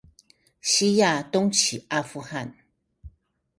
[0.61, 2.55] 西亞東起阿富汗